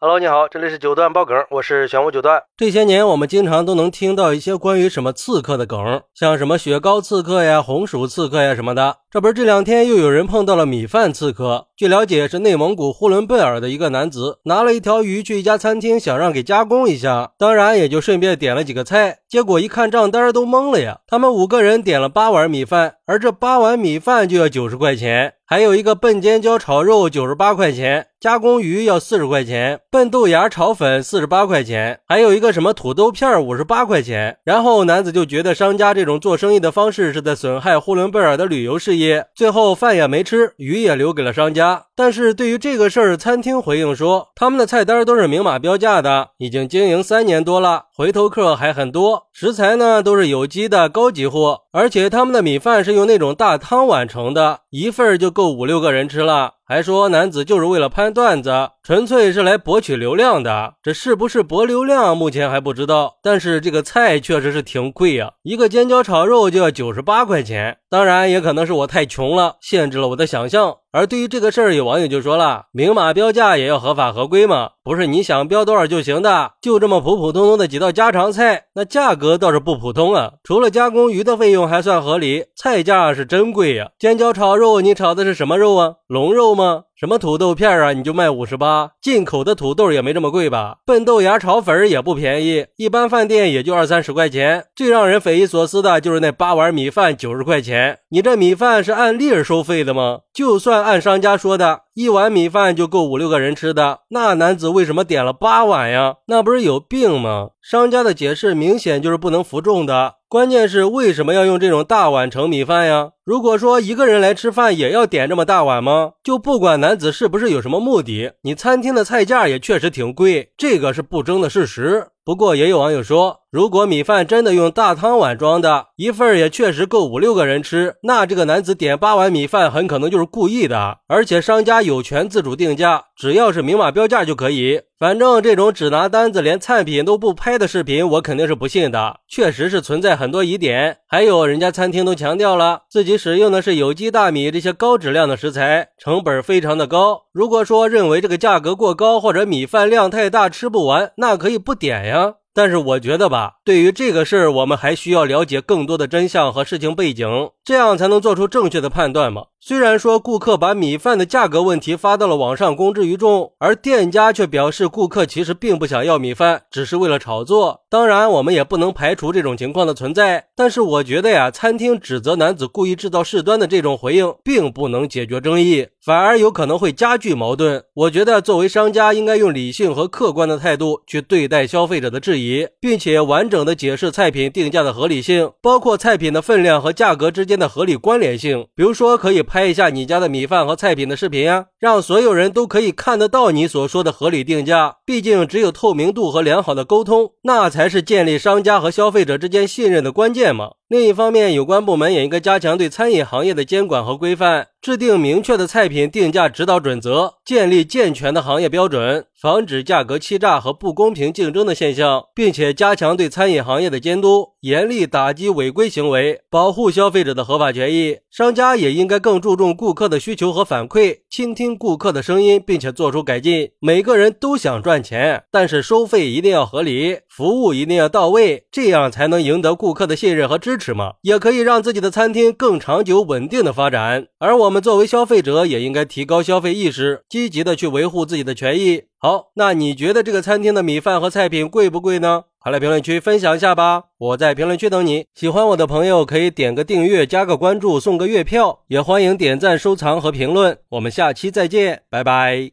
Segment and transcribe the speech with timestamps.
[0.00, 2.40] Hello，你好，这里是九段爆梗，我是玄武九段。
[2.56, 5.76] 这些年，我们经常都能听到一些关于什么刺客的梗，
[6.14, 8.98] 像什么雪糕刺客呀、红薯刺客呀什么的。
[9.10, 11.66] 这不是这两天又有人碰到了米饭刺客？
[11.78, 19.18] 据了解，是内蒙古呼伦贝尔的一个男子拿了一条鱼去一家餐厅，想让给加工一下，当然也就顺便点了几个菜。
[19.28, 25.34] 结果一看账单都懵了呀，他们五个人点了八碗米饭，而这八碗米饭就要九十块钱。
[25.46, 34.36] 还有一个笨尖椒炒肉九十八块钱，加工鱼要四十块钱，笨豆芽炒粉四十八块钱，还有一个什么土豆片五十八块钱。
[34.44, 41.67] 然后男子就觉得商家这种做生意的方式是在损害呼伦贝尔的旅游事业，最后饭也没吃，鱼也留给了商家。
[41.96, 55.28] 但是对于这个事儿，餐厅回应说，他们的菜单都是明码标价的，已经经营三年多了，回头客还很多，食材呢都是有机的高级货，而且他们的米饭是用那种大汤碗盛的，一份就。
[55.38, 56.54] 够五六个人吃了。
[56.68, 60.74] 还说男子就是为了拍段子，纯粹是来博取流量的。
[60.82, 63.14] 这是不是博流量，目前还不知道。
[63.22, 67.78] 但是这个菜确实是挺贵呀，一个尖椒炒肉就要九十八块钱。
[67.88, 70.76] 当然，也可能是我太穷了，限制了我的想象。
[70.90, 76.52] 而对于这个事儿，有网友就说了：明码标价也要合法合规嘛，不是你想标多少就行的。
[76.60, 80.32] 就这么普普通通的几道家常菜，那价格倒是不普通啊。
[80.44, 83.88] 除了加工鱼的费用还算合理，菜价是真贵呀。
[83.98, 85.94] 尖椒炒肉，你炒的是什么肉啊？
[86.06, 86.57] 龙肉？
[86.58, 86.87] 吗？
[86.98, 87.92] 什么土豆片啊？
[87.92, 88.90] 你就卖五十八？
[89.00, 90.78] 进口的土豆也没这么贵吧？
[90.84, 94.64] 笨豆芽炒粉也不便宜，一般饭店也就二三十块钱。
[94.74, 100.22] 最让人匪夷所思的就是那八碗米饭九十块钱，你这米饭是按粒儿收费的吗？
[100.34, 106.16] 就算按商家说的一碗米饭就够五六个人吃的，那男子为什么点了八碗呀？
[106.26, 107.50] 那不是有病吗？
[107.62, 110.14] 商家的解释明显就是不能服众的。
[110.28, 113.12] 关键是为什么要用这种大碗盛米饭呀？
[113.24, 116.12] 如果说一个人来吃饭也要点这么大碗吗？
[116.22, 122.06] 就不管男男子是不是有什么目的，你餐厅的菜价也确实挺贵，这个是不争的事实。
[122.24, 134.82] 不过也有网友说，如果米饭真的用大汤碗装的，一份也确实够五六个人吃，那这个男子点八碗米饭很可能就是故意的，而且商家有权自主定价，只要是明码标价就可以。
[134.98, 140.98] 反正这种只拿单子连菜品都不拍的视频，我肯定是不信的，确实是存在很多疑点。
[141.06, 147.22] 还有人家餐厅都强调了，自己使用的是有机大米这些高质量的食材，成本非常的高。
[147.32, 152.34] 如果说认为这个价格过高，或者米饭量太大吃不完，那可以不点呀。
[152.58, 159.44] 但是我觉得吧，对于这个事儿，我们还需要了解更多的真相和事情背景，这样才能做出正确的判断嘛。
[159.60, 167.80] 虽然说顾客把米饭的价格问题发到了网上公之于众，而店家却表示顾客其实并不想要米饭，只是为了炒作。
[167.90, 170.46] 当然，我们也不能排除这种情况的存在。
[170.54, 177.82] 但是我觉得呀，餐厅指责男子故意制造事端的这种回应，并不能解决争议，反而有可能会加剧矛盾。
[177.94, 188.64] 我觉得作为商家，应该用理性和客观的态度去对待消费者的质疑，并且完整的解释菜品定价的合理性，包括菜品的分量和价格之间的合理关联性。
[188.76, 189.47] 比如说，可以。
[189.48, 194.98] 拍一下你家的米饭和菜品的视频啊，让所有人都可以看得到你所说的合理定价。
[195.06, 200.72] 毕竟，只有透明度和良好的沟通，那才是建立商家和消费者之间信任的关键嘛。
[200.88, 218.16] 另一方面，有关部门也应该加强对餐饮行业的监管和规范，制定明确的菜品定价指导准则，建立健全的行业标准，防止价格欺诈和不公平竞争的现象，并且加强对餐饮行业的监督，严厉打击违规行为，保护消费者的合法权益。
[218.30, 223.72] 商家也应该更注重顾客的需求和反馈，倾听顾客的声音，并且做出改进。
[223.80, 230.77] 每个人都想赚钱，但是收费一定要合理，服务一定要到位，这样才能赢得顾客的信任和支持。
[230.78, 231.14] 是吗？
[231.22, 234.26] 也可以让自己的餐厅更长久稳定的发展。
[234.38, 239.04] 而我们作为消费者，也应该提高消费意识，积极的去维护自己的权益。
[239.18, 242.44] 好，那你觉得这个餐厅的米饭和菜品贵不贵呢？
[242.60, 244.04] 快来评论区分享一下吧！
[244.18, 245.24] 我在评论区等你。
[245.34, 248.80] 喜欢我的朋友可以点个订阅，加个关注，送个月票。
[248.88, 250.78] 也欢迎点赞、收藏和评论。
[250.90, 252.72] 我们下期再见，拜拜。